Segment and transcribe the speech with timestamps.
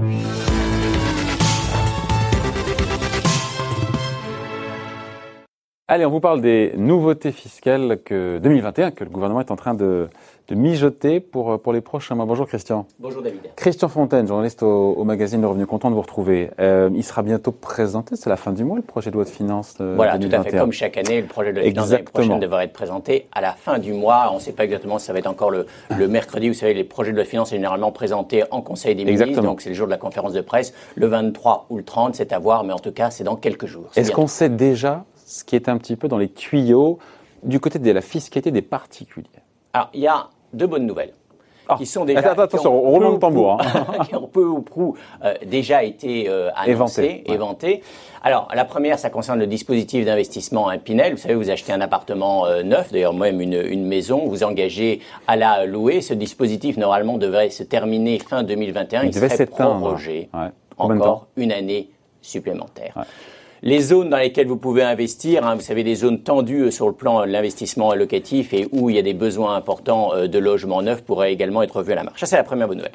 [0.00, 1.37] Música
[5.90, 9.72] Allez, on vous parle des nouveautés fiscales que 2021 que le gouvernement est en train
[9.72, 10.08] de,
[10.48, 12.26] de mijoter pour, pour les prochains mois.
[12.26, 12.86] Bonjour Christian.
[12.98, 13.40] Bonjour David.
[13.56, 16.50] Christian Fontaine, journaliste au, au magazine Le Revenu, content de vous retrouver.
[16.60, 19.30] Euh, il sera bientôt présenté, c'est la fin du mois, le projet de loi de
[19.30, 19.76] finances.
[19.80, 20.58] Euh, voilà, tout à fait.
[20.58, 23.52] Comme chaque année, le projet de loi de finances prochaine devrait être présenté à la
[23.52, 24.28] fin du mois.
[24.30, 25.64] On ne sait pas exactement si ça va être encore le,
[25.96, 26.48] le, mercredi.
[26.48, 29.40] Vous savez, les projets de loi de finances sont généralement présentés en Conseil des ministres.
[29.40, 32.34] Donc c'est le jour de la conférence de presse, le 23 ou le 30, c'est
[32.34, 33.86] à voir, mais en tout cas, c'est dans quelques jours.
[33.96, 36.98] Est-ce qu'on sait déjà ce qui est un petit peu dans les tuyaux
[37.42, 39.28] du côté de la fiscalité des particuliers.
[39.74, 41.12] Alors, il y a deux bonnes nouvelles.
[41.70, 41.74] Ah.
[41.76, 43.60] qui sont déjà attends, attention, on remonte le tambour.
[43.60, 44.04] Hein.
[44.08, 47.82] qui ont peu ou prou euh, déjà été euh, éventées.
[48.22, 51.12] Alors, la première, ça concerne le dispositif d'investissement Pinel.
[51.12, 55.00] Vous savez, vous achetez un appartement euh, neuf, d'ailleurs même une, une, maison, vous engagez
[55.26, 56.00] à la louer.
[56.00, 59.02] Ce dispositif, normalement, devrait se terminer fin 2021.
[59.02, 60.48] Il, Il serait prorogé ouais.
[60.78, 61.90] encore une année
[62.22, 62.94] supplémentaire.
[62.96, 63.04] Ouais
[63.62, 66.94] les zones dans lesquelles vous pouvez investir, hein, vous savez, des zones tendues sur le
[66.94, 70.82] plan de l'investissement locatif et où il y a des besoins importants euh, de logements
[70.82, 72.20] neufs pourraient également être revus à la marche.
[72.20, 72.92] Ça, c'est la première bonne nouvelle.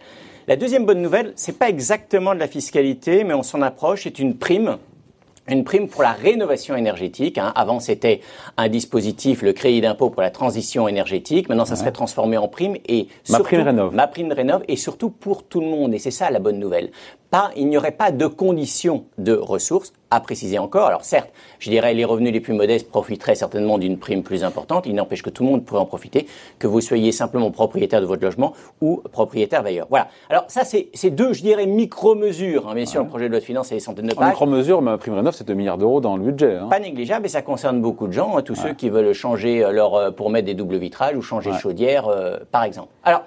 [0.47, 4.19] La deuxième bonne nouvelle, c'est pas exactement de la fiscalité, mais on s'en approche, c'est
[4.19, 4.77] une prime
[5.47, 7.37] une prime pour la rénovation énergétique.
[7.37, 7.51] Hein.
[7.55, 8.21] Avant, c'était
[8.57, 11.49] un dispositif, le crédit d'impôt pour la transition énergétique.
[11.49, 13.93] Maintenant, ça serait transformé en prime et ma prime rénove.
[13.93, 15.93] Ma prime rénove et surtout pour tout le monde.
[15.93, 16.91] Et c'est ça la bonne nouvelle
[17.55, 20.87] il n'y aurait pas de conditions de ressources à préciser encore.
[20.87, 24.85] Alors certes, je dirais les revenus les plus modestes profiteraient certainement d'une prime plus importante.
[24.85, 26.27] Il n'empêche que tout le monde pourrait en profiter,
[26.59, 29.87] que vous soyez simplement propriétaire de votre logement ou propriétaire d'ailleurs.
[29.89, 30.09] Voilà.
[30.29, 32.69] Alors ça, c'est deux, je dirais, micro-mesures.
[32.69, 32.75] Hein.
[32.75, 34.29] Bien sûr, le projet de loi de finances, c'est des centaines de pages.
[34.29, 36.57] Micro-mesures, ma prime rénov, c'est 2 milliards d'euros dans le budget.
[36.57, 36.67] Hein.
[36.69, 39.95] Pas négligeable, et ça concerne beaucoup de gens, hein, tous ceux qui veulent changer leur,
[39.95, 42.89] euh, pour mettre des doubles vitrages ou changer de chaudière, euh, par exemple.
[43.03, 43.23] Alors,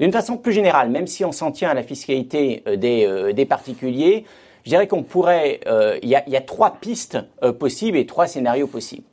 [0.00, 3.32] d'une façon plus générale, même si on s'en tient à la fiscalité euh, des, euh,
[3.32, 4.24] des particuliers,
[4.64, 7.18] je dirais qu'on pourrait, euh, il y, a, y, a, trois pistes
[7.60, 9.04] possibles et trois scénarios possibles.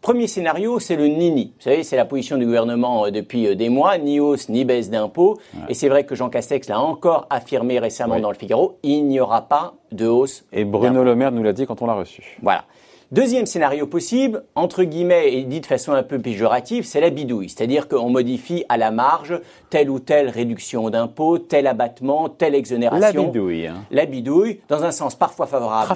[0.00, 1.52] Premier scénario, c'est le nini.
[1.56, 5.38] Vous savez, c'est la position du gouvernement depuis des mois, ni hausse ni baisse d'impôts.
[5.68, 9.20] Et c'est vrai que Jean Castex l'a encore affirmé récemment dans le Figaro, il n'y
[9.20, 10.44] aura pas de hausse.
[10.52, 12.38] Et Bruno Le Maire nous l'a dit quand on l'a reçu.
[12.42, 12.64] Voilà.
[13.12, 17.48] Deuxième scénario possible, entre guillemets et dit de façon un peu péjorative, c'est la bidouille.
[17.48, 19.40] C'est-à-dire qu'on modifie à la marge
[19.70, 23.00] telle ou telle réduction d'impôts, tel abattement, telle exonération.
[23.00, 23.68] La bidouille.
[23.68, 23.84] Hein.
[23.92, 25.94] La bidouille, dans un sens parfois favorable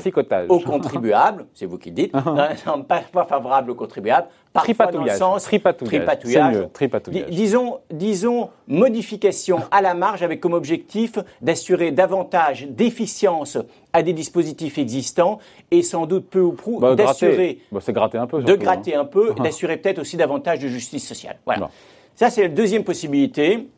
[0.49, 4.87] aux contribuables, c'est vous qui le dites, dans un sens parfois favorable aux contribuables, parfois
[4.87, 6.01] dans le sens tripatouillage.
[6.01, 6.69] tripatouillage.
[6.73, 7.31] tripatouillage.
[7.31, 13.59] Disons, disons, modification à la marge avec comme objectif d'assurer davantage d'efficience
[13.93, 15.39] à des dispositifs existants
[15.71, 19.01] et sans doute peu ou prou bah, d'assurer bah, gratter un peu, de gratter hein.
[19.03, 21.39] un peu et d'assurer peut-être aussi davantage de justice sociale.
[21.47, 21.71] Voilà.
[22.15, 23.69] Ça c'est la deuxième possibilité.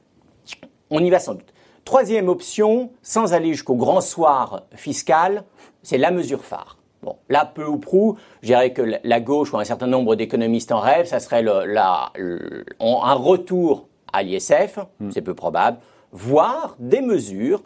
[0.90, 1.52] On y va sans doute.
[1.84, 5.44] Troisième option, sans aller jusqu'au grand soir fiscal,
[5.82, 6.76] c'est la mesure phare.
[7.02, 10.70] Bon, là, peu ou prou, je dirais que la gauche ou un certain nombre d'économistes
[10.70, 12.12] en rêve, ça serait le, la,
[12.80, 15.10] un retour à l'ISF, hmm.
[15.10, 15.78] c'est peu probable,
[16.12, 17.62] voire des mesures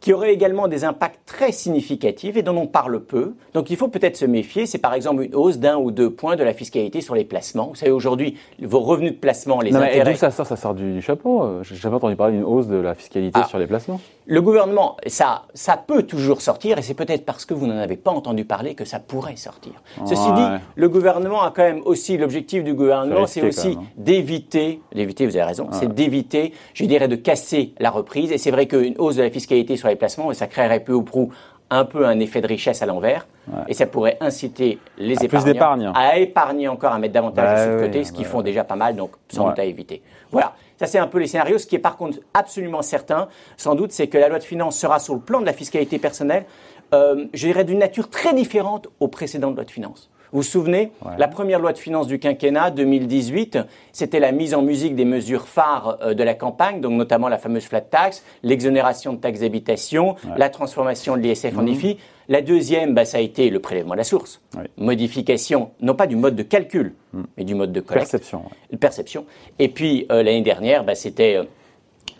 [0.00, 3.34] qui aurait également des impacts très significatifs et dont on parle peu.
[3.54, 4.66] Donc il faut peut-être se méfier.
[4.66, 7.68] C'est par exemple une hausse d'un ou deux points de la fiscalité sur les placements.
[7.68, 10.12] Vous savez, aujourd'hui, vos revenus de placement, les non, intérêts...
[10.12, 10.46] d'où ça sort?
[10.46, 11.62] Ça sort du, chapeau.
[11.62, 13.46] Je n'ai jamais entendu parler d'une hausse de la fiscalité ah.
[13.46, 14.00] sur les placements.
[14.26, 17.96] Le gouvernement, ça, ça peut toujours sortir et c'est peut-être parce que vous n'en avez
[17.96, 19.72] pas entendu parler que ça pourrait sortir.
[20.06, 20.46] Ceci dit,
[20.76, 23.84] le gouvernement a quand même aussi, l'objectif du gouvernement, c'est aussi hein.
[23.96, 28.30] d'éviter, d'éviter, vous avez raison, c'est d'éviter, je dirais, de casser la reprise.
[28.30, 31.02] Et c'est vrai qu'une hausse de la fiscalité sur les placements, ça créerait peu ou
[31.02, 31.30] prou
[31.70, 33.26] un peu un effet de richesse à l'envers,
[33.68, 38.04] et ça pourrait inciter les épargnants à épargner encore, à mettre davantage de bah côté,
[38.04, 40.02] ce qu'ils font déjà pas mal, donc sans doute à éviter.
[40.32, 41.58] Voilà, ça c'est un peu les scénarios.
[41.58, 44.76] Ce qui est par contre absolument certain, sans doute, c'est que la loi de finances
[44.76, 46.44] sera sur le plan de la fiscalité personnelle,
[46.92, 50.10] euh, je dirais d'une nature très différente aux précédentes lois de finances.
[50.32, 53.58] Vous vous souvenez, la première loi de finances du quinquennat 2018,
[53.92, 57.38] c'était la mise en musique des mesures phares euh, de la campagne, donc notamment la
[57.38, 61.68] fameuse flat tax, l'exonération de taxes d'habitation, la transformation de l'ISF en mhm.
[61.68, 61.98] IFI.
[62.28, 64.40] La deuxième, bah, ça a été le prélèvement à la source.
[64.76, 67.26] Modification, non pas du mode de calcul, mhm.
[67.36, 68.10] mais du mode de collecte.
[68.10, 68.44] Perception.
[68.78, 69.26] Perception.
[69.58, 71.44] Et puis euh, l'année dernière, bah, c'était euh,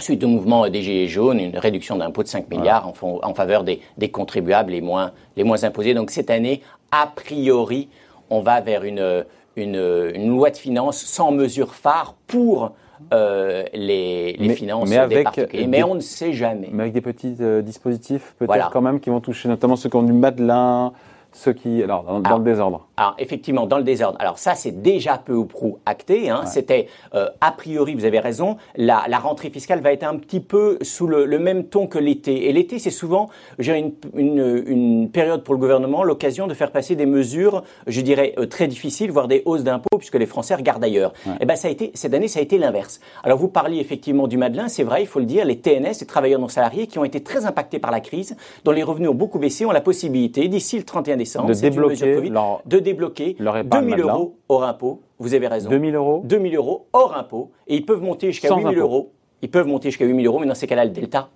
[0.00, 3.80] suite au mouvement des Gilets jaunes, une réduction d'impôts de 5 milliards en, faveur des,
[4.10, 5.94] contribuables les moins, les moins imposés.
[5.94, 7.88] Donc cette année, a priori,
[8.30, 9.24] on va vers une,
[9.56, 12.72] une, loi de finances sans mesure phare pour
[13.12, 15.66] euh, les, les finances mais des particuliers.
[15.66, 16.68] Mais on ne sait jamais.
[16.70, 19.96] Mais avec des petits euh, dispositifs, peut-être quand même, qui vont toucher notamment ceux qui
[19.96, 20.92] ont du Madelin,
[21.32, 22.88] ceux qui, alors dans, le désordre.
[22.96, 24.16] Alors effectivement, dans le désordre.
[24.20, 26.28] Alors ça, c'est déjà peu ou prou acté.
[26.28, 26.44] Hein.
[26.46, 30.40] C'était euh, a priori, vous avez raison, la, la, rentrée fiscale va être un petit
[30.40, 32.48] peu sous le, le même ton que l'été.
[32.48, 33.28] Et l'été, c'est souvent,
[33.58, 38.34] une, une, une, période pour le gouvernement, l'occasion de faire passer des mesures, je dirais
[38.38, 41.12] euh, très difficiles, voire des hausses d'impôts, puisque les Français regardent ailleurs.
[41.26, 43.00] Et eh ben ça a été cette année, ça a été l'inverse.
[43.22, 46.06] Alors vous parliez effectivement du Madelin, c'est vrai, il faut le dire, les TNS, les
[46.06, 49.14] travailleurs non salariés, qui ont été très impactés par la crise, dont les revenus ont
[49.14, 54.36] beaucoup baissé, ont la possibilité d'ici le 31 de débloquer, leur, de débloquer 2000 euros
[54.48, 55.00] hors impôt.
[55.18, 55.68] Vous avez raison.
[55.70, 57.50] 2000 euros 2000 euros hors impôt.
[57.66, 59.12] Et ils peuvent monter jusqu'à 8000 euros.
[59.42, 61.28] Ils peuvent monter jusqu'à 8000 euros, mais dans ces cas-là, le delta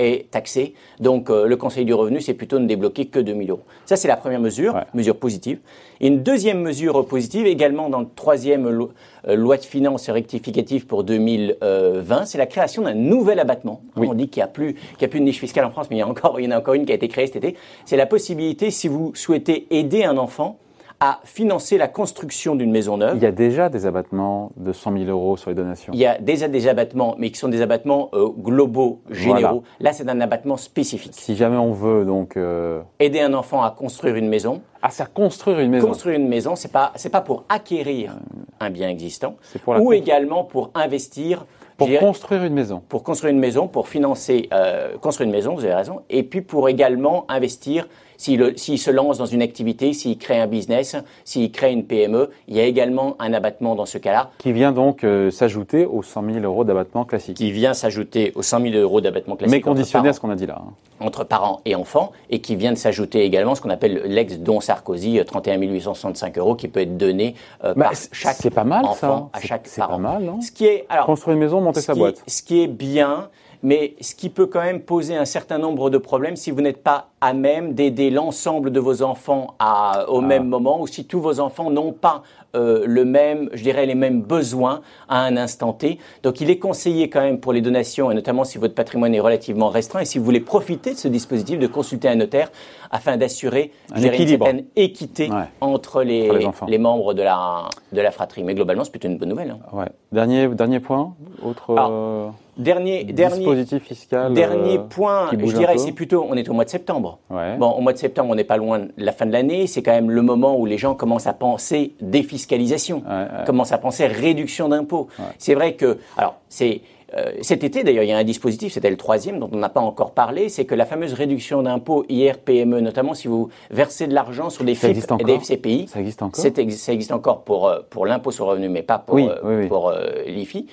[0.00, 0.74] est taxé.
[0.98, 3.62] Donc euh, le Conseil du revenu, c'est plutôt ne débloquer que 2000 euros.
[3.86, 5.58] Ça, c'est la première mesure, mesure positive.
[6.00, 11.04] Et une deuxième mesure positive, également dans le troisième euh, loi de finances rectificative pour
[11.04, 13.82] 2020, c'est la création d'un nouvel abattement.
[13.96, 15.96] On dit qu'il n'y a, plus, qu'il a plus de niche fiscale en France, mais
[15.96, 17.36] il y, a encore, il y en a encore une qui a été créée cet
[17.36, 17.56] été.
[17.84, 20.58] C'est la possibilité, si vous souhaitez aider un enfant,
[21.00, 23.16] à financer la construction d'une maison neuve.
[23.16, 25.94] Il y a déjà des abattements de 100 000 euros sur les donations.
[25.94, 29.62] Il y a déjà des abattements, mais qui sont des abattements euh, globaux, généraux.
[29.80, 31.12] Là, c'est un abattement spécifique.
[31.14, 34.60] Si jamais on veut donc euh, aider un enfant à construire une maison.
[34.82, 35.86] À faire construire une maison.
[35.86, 38.16] Construire une maison, c'est pas c'est pas pour acquérir
[38.60, 41.46] un bien existant, pour ou également pour investir
[41.76, 42.82] pour construire une maison.
[42.88, 46.42] Pour construire une maison, pour financer, euh, construire une maison, vous avez raison, et puis
[46.42, 47.88] pour également investir
[48.20, 52.56] s'il se lance dans une activité, s'il crée un business, s'il crée une PME, il
[52.56, 54.30] y a également un abattement dans ce cas-là.
[54.38, 57.38] Qui vient donc euh, s'ajouter aux 100 000 euros d'abattement classique.
[57.38, 59.56] Qui vient s'ajouter aux 100 000 euros d'abattement classique.
[59.56, 60.60] Mais conditionné à ce qu'on a dit là.
[60.60, 60.72] Hein.
[61.00, 65.18] Entre parents et enfants, et qui vient de s'ajouter également ce qu'on appelle l'ex-don Sarkozy,
[65.24, 67.34] 31 euh, 865 euros, qui peut être donné
[67.64, 69.38] euh, par chaque C'est pas mal enfant, ça.
[69.38, 71.94] à chaque C'est pas mal, non Ce qui est, alors, Construire une maison, monter sa
[71.94, 72.22] boîte.
[72.26, 73.30] ce qui est bien,
[73.62, 76.82] mais ce qui peut quand même poser un certain nombre de problèmes si vous n'êtes
[76.82, 80.26] pas à même d'aider l'ensemble de vos enfants à, au ah.
[80.26, 82.22] même moment ou si tous vos enfants n'ont pas
[82.56, 85.98] euh, le même, je dirais, les mêmes besoins à un instant T.
[86.24, 89.20] Donc, il est conseillé quand même pour les donations, et notamment si votre patrimoine est
[89.20, 92.50] relativement restreint, et si vous voulez profiter de ce dispositif, de consulter un notaire
[92.90, 95.30] afin d'assurer une certaine équité
[95.60, 96.28] entre, les,
[96.66, 98.42] les, membres de la, de la fratrie.
[98.42, 99.50] Mais globalement, c'est plutôt une bonne nouvelle.
[99.50, 99.76] Hein.
[99.76, 99.88] Ouais.
[100.10, 101.14] Dernier, dernier point,
[101.44, 101.70] autre.
[101.70, 104.34] Euh, dernier, dispositif fiscal.
[104.34, 107.09] Dernier euh, point, je dirais, c'est plutôt, on est au mois de septembre.
[107.30, 109.66] Bon, au mois de septembre, on n'est pas loin de la fin de l'année.
[109.66, 113.02] C'est quand même le moment où les gens commencent à penser défiscalisation,
[113.46, 115.08] commencent à penser réduction d'impôts.
[115.38, 116.82] C'est vrai que, alors, c'est
[117.16, 119.68] euh, cet été, d'ailleurs, il y a un dispositif, c'était le troisième, dont on n'a
[119.68, 124.14] pas encore parlé, c'est que la fameuse réduction d'impôts IR-PME, notamment si vous versez de
[124.14, 126.40] l'argent sur des FIP et des FCPI, ça existe encore.
[126.40, 129.92] Ça existe encore pour, euh, pour l'impôt sur le revenu, mais pas pour, euh, pour
[130.26, 130.66] l'IFI.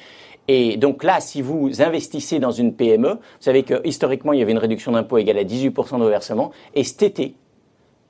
[0.47, 4.41] Et donc là, si vous investissez dans une PME, vous savez que historiquement, il y
[4.41, 6.51] avait une réduction d'impôt égale à 18% de versement.
[6.73, 7.35] Et cet été,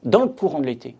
[0.03, 0.95] dans le courant de l'été,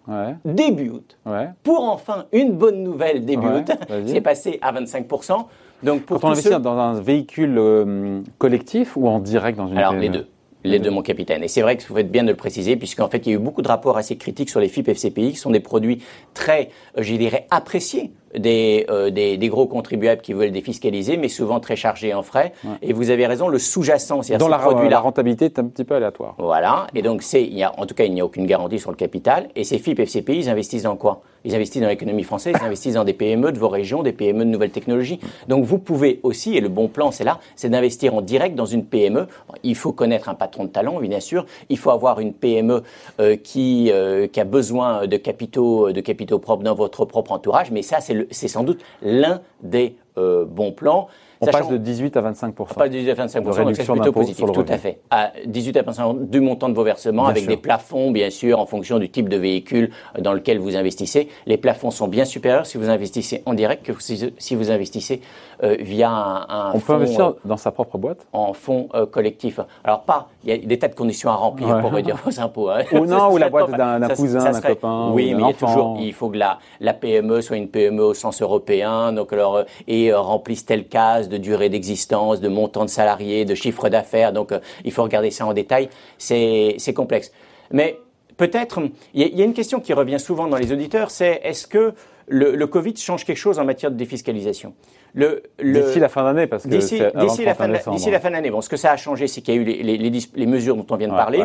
[0.46, 1.18] début août,
[1.64, 3.72] pour enfin une bonne nouvelle début août,
[4.06, 5.46] c'est passé à 25%.
[5.84, 9.78] Donc pour Quand on investit dans un véhicule euh, collectif ou en direct dans une
[9.78, 10.28] Alors PME les deux.
[10.64, 11.44] Les deux, mon capitaine.
[11.44, 13.36] Et c'est vrai que vous faites bien de le préciser, puisqu'en fait, il y a
[13.36, 16.04] eu beaucoup de rapports assez critiques sur les FIP FCPI, qui sont des produits
[16.34, 21.60] très, euh, je dirais, appréciés euh, des, des, gros contribuables qui veulent défiscaliser, mais souvent
[21.60, 22.52] très chargés en frais.
[22.82, 25.84] Et vous avez raison, le sous-jacent, c'est-à-dire Dans la, produits la rentabilité est un petit
[25.84, 26.36] peu aléatoire.
[26.38, 26.88] Voilà.
[26.94, 28.92] Et donc, c'est, il y a, en tout cas, il n'y a aucune garantie sur
[28.92, 29.48] le capital.
[29.56, 31.22] Et ces FIP FCPI, ils investissent dans quoi?
[31.46, 34.44] Ils investissent dans l'économie française, ils investissent dans des PME de vos régions, des PME
[34.44, 35.20] de nouvelles technologies.
[35.48, 38.66] Donc, vous pouvez aussi, et le bon plan, c'est là, c'est d'investir en direct dans
[38.66, 39.28] une PME.
[39.64, 41.46] Il faut connaître un patron de talent, bien sûr.
[41.70, 42.84] Il faut avoir une PME
[43.20, 47.72] euh, qui, euh, qui a besoin de capitaux, de capitaux propres dans votre propre entourage.
[47.72, 48.17] Mais ça, c'est
[48.48, 51.08] sans doute l'un des euh, bons plans.
[51.42, 54.12] On passe de 18 à 25 On passe de 18 à 25 donc c'est plutôt
[54.12, 55.00] positif, tout à fait.
[55.10, 58.66] À 18 à 25 du montant de vos versements, avec des plafonds, bien sûr, en
[58.66, 61.30] fonction du type de véhicule dans lequel vous investissez.
[61.46, 65.22] Les plafonds sont bien supérieurs si vous investissez en direct que si vous investissez
[65.64, 69.60] euh, via un, On peut investir euh, dans sa propre boîte En fonds euh, collectif.
[69.84, 72.70] Alors pas, il y a des tas de conditions à remplir pour réduire vos impôts.
[72.70, 72.84] Hein.
[72.92, 75.10] Ou non, ou la boîte d'un cousin, d'un copain.
[75.14, 78.42] Oui, mais il, toujours, il faut que la, la PME soit une PME au sens
[78.42, 83.56] européen, donc alors, et remplisse telle case de durée d'existence, de montant de salariés, de
[83.56, 84.34] chiffre d'affaires.
[84.34, 84.54] Donc
[84.84, 85.90] il faut regarder ça en détail.
[86.18, 87.32] C'est complexe.
[87.72, 88.00] Mais
[88.38, 88.80] peut-être,
[89.14, 91.94] il y, a une question qui revient souvent dans les auditeurs, c'est est-ce que
[92.28, 94.74] le, le, Covid change quelque chose en matière de défiscalisation?
[95.16, 97.12] D'ici la fin d'année, parce que d'ici la,
[97.56, 98.52] fin, la fin d'année.
[98.52, 100.76] Bon, ce que ça a changé, c'est qu'il y a eu les, les, les, mesures
[100.76, 101.44] dont on vient de parler.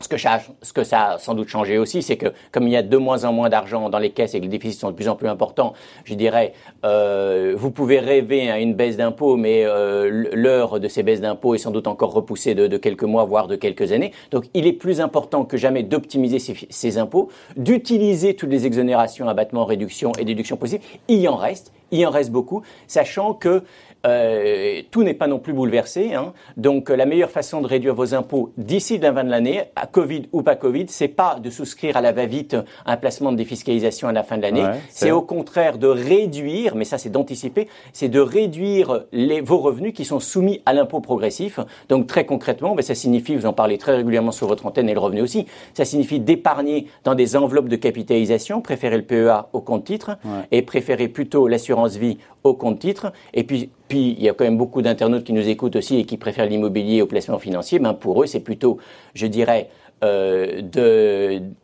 [0.00, 2.70] Ce que, ça, ce que ça a sans doute changé aussi, c'est que comme il
[2.70, 4.90] y a de moins en moins d'argent dans les caisses et que les déficits sont
[4.90, 6.54] de plus en plus importants, je dirais,
[6.86, 11.54] euh, vous pouvez rêver à une baisse d'impôts, mais euh, l'heure de ces baisses d'impôts
[11.54, 14.12] est sans doute encore repoussée de, de, quelques mois, voire de quelques années.
[14.30, 19.28] Donc il est plus important que jamais d'optimiser ces, ces, impôts, d'utiliser toutes les exonérations,
[19.28, 20.82] abattements, réductions et déductions possibles.
[21.08, 23.62] Il y en reste, il en reste beaucoup, sachant que
[24.06, 26.14] euh, tout n'est pas non plus bouleversé.
[26.14, 26.32] Hein.
[26.56, 30.22] Donc la meilleure façon de réduire vos impôts d'ici la fin de l'année, à Covid
[30.32, 32.56] ou pas Covid, c'est pas de souscrire à la va-vite
[32.86, 34.64] un placement de défiscalisation à la fin de l'année.
[34.88, 39.92] c'est au contraire de réduire, mais ça c'est d'anticiper, c'est de réduire les, vos revenus
[39.92, 41.60] qui sont soumis à l'impôt progressif.
[41.88, 44.94] Donc très concrètement, ben, ça signifie, vous en parlez très régulièrement sur votre antenne et
[44.94, 49.60] le revenu aussi, ça signifie d'épargner dans des enveloppes de capitalisation, préférer le PEA au
[49.60, 50.18] compte titre
[50.50, 53.12] et préférer plutôt l'assurance vie au compte titre.
[53.34, 56.04] Et puis, puis, il y a quand même beaucoup d'internautes qui nous écoutent aussi et
[56.04, 57.78] qui préfèrent l'immobilier au placement financier.
[57.78, 58.78] Ben pour eux, c'est plutôt,
[59.14, 59.68] je dirais,
[60.02, 60.62] euh,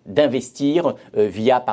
[0.05, 1.64] d'investir euh, via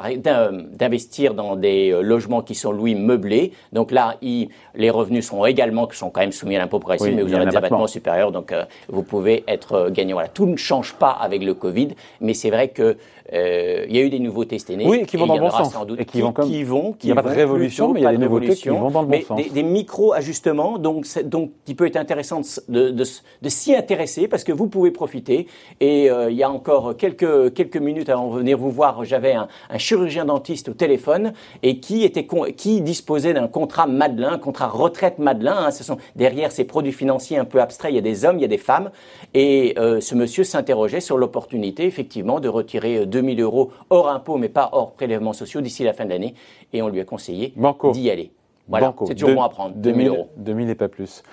[0.73, 3.51] d'investir dans des euh, logements qui sont loués meublés.
[3.73, 7.21] Donc là, les revenus sont également qui sont quand même soumis à l'impôt progressif, mais
[7.21, 8.53] vous aurez des abattements supérieurs, donc
[8.87, 10.15] vous pouvez être gagnant.
[10.15, 11.89] Voilà, tout ne change pas avec le Covid,
[12.21, 12.95] mais c'est vrai que
[13.31, 14.85] il y a eu des nouveautés cette année.
[14.87, 15.73] Oui, qui vont dans le bon sens.
[15.73, 16.47] Sans doute, et qui, vont comme...
[16.47, 18.69] qui vont, il n'y a pas de révolution, mais il y a des nouveautés qui
[18.69, 19.37] vont dans le bon sens.
[19.37, 23.03] Des, des micro-ajustements, donc, donc qui peut être intéressant de, de,
[23.41, 25.47] de s'y intéresser parce que vous pouvez profiter.
[25.81, 29.47] Et il y a encore quelques, quelques minutes avant de venir vous voir, j'avais un,
[29.69, 31.33] un, chirurgien dentiste au téléphone
[31.63, 35.65] et qui, était, qui disposait d'un contrat Madelin, contrat retraite Madelin.
[35.65, 38.37] Hein, ce sont derrière ces produits financiers un peu abstraits, il y a des hommes,
[38.37, 38.91] il y a des femmes.
[39.33, 44.37] Et euh, ce monsieur s'interrogeait sur l'opportunité, effectivement, de retirer 2000 euh, euros hors impôt,
[44.37, 46.35] mais pas hors prélèvements sociaux d'ici la fin de l'année.
[46.71, 47.53] Et on lui a conseillé
[47.93, 48.31] d'y aller.
[48.67, 49.75] Voilà, c'est toujours bon à prendre.
[49.75, 50.29] 2000 euros.
[50.37, 51.23] 2000 et pas plus.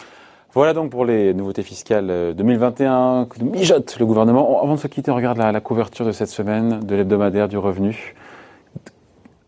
[0.52, 4.60] Voilà donc pour les nouveautés fiscales 2021 que mijote le gouvernement.
[4.60, 7.56] Avant de se quitter, on regarde la, la couverture de cette semaine de l'hebdomadaire du
[7.56, 8.16] revenu.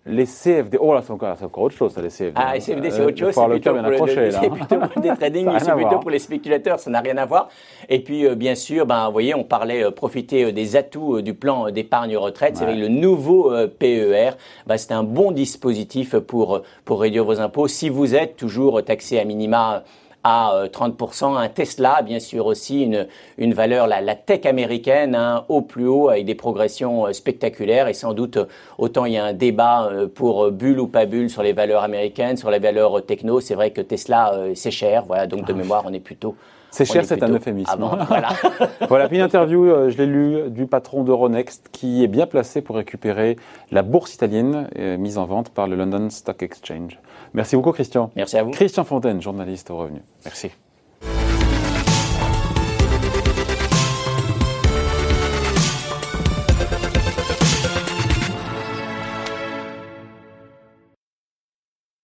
[0.07, 2.33] Les CFD, oh là c'est encore, encore, autre chose ça les CFD.
[2.35, 3.75] Ah les CFD c'est autre chose, c'est plutôt,
[4.55, 7.49] plutôt, pour des trading, c'est plutôt pour les spéculateurs, ça n'a rien à voir.
[7.89, 11.23] Et puis euh, bien sûr, ben, vous voyez, on parlait euh, profiter euh, des atouts
[11.23, 14.31] du plan d'épargne retraite, c'est avec le nouveau PER,
[14.67, 17.69] ben, c'est un bon dispositif pour, pour réduire vos impôts.
[17.69, 19.85] Si vous êtes toujours taxé à minima
[20.25, 21.35] à 30%.
[21.35, 23.07] Euh, un Tesla, bien sûr aussi, une,
[23.39, 27.89] une valeur, la, la tech américaine, hein, au plus haut, avec des progressions euh, spectaculaires.
[27.89, 28.39] Et sans doute,
[28.79, 31.83] autant il y a un débat euh, pour bulle ou pas bulle sur les valeurs
[31.83, 33.41] américaines, sur les valeurs techno.
[33.41, 35.05] C'est vrai que Tesla, c'est cher.
[35.07, 35.57] Voilà, donc de ah.
[35.57, 36.35] mémoire, on est plutôt...
[36.73, 37.79] C'est cher, c'est un euphémisme.
[38.09, 38.31] voilà.
[38.89, 42.77] voilà, puis une interview, je l'ai lu, du patron d'Euronext qui est bien placé pour
[42.77, 43.37] récupérer
[43.71, 46.99] la bourse italienne mise en vente par le London Stock Exchange.
[47.35, 48.11] Merci beaucoup, Christian.
[48.17, 48.51] Merci à vous.
[48.51, 50.01] Christian Fontaine, journaliste au Revenu.
[50.25, 50.51] Merci.